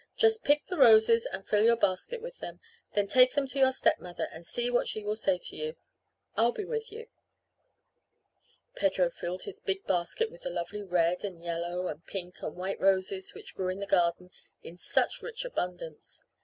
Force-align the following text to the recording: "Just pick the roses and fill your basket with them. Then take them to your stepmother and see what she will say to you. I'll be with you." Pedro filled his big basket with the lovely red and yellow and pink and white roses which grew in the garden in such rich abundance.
"Just 0.17 0.43
pick 0.43 0.65
the 0.65 0.79
roses 0.79 1.27
and 1.27 1.47
fill 1.47 1.63
your 1.63 1.75
basket 1.75 2.23
with 2.23 2.39
them. 2.39 2.59
Then 2.95 3.05
take 3.05 3.33
them 3.35 3.45
to 3.45 3.59
your 3.59 3.71
stepmother 3.71 4.27
and 4.33 4.47
see 4.47 4.71
what 4.71 4.87
she 4.87 5.03
will 5.03 5.15
say 5.15 5.37
to 5.37 5.55
you. 5.55 5.75
I'll 6.35 6.51
be 6.51 6.65
with 6.65 6.91
you." 6.91 7.05
Pedro 8.75 9.11
filled 9.11 9.43
his 9.43 9.59
big 9.59 9.85
basket 9.85 10.31
with 10.31 10.41
the 10.41 10.49
lovely 10.49 10.81
red 10.81 11.23
and 11.23 11.39
yellow 11.39 11.87
and 11.87 12.03
pink 12.03 12.41
and 12.41 12.55
white 12.55 12.79
roses 12.81 13.35
which 13.35 13.53
grew 13.53 13.69
in 13.69 13.79
the 13.79 13.85
garden 13.85 14.31
in 14.63 14.75
such 14.75 15.21
rich 15.21 15.45
abundance. 15.45 16.23